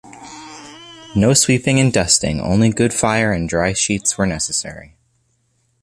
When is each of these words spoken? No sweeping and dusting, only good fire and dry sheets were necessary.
No 1.15 1.35
sweeping 1.35 1.79
and 1.79 1.93
dusting, 1.93 2.41
only 2.41 2.71
good 2.71 2.91
fire 2.91 3.31
and 3.31 3.47
dry 3.47 3.73
sheets 3.73 4.17
were 4.17 4.25
necessary. 4.25 4.95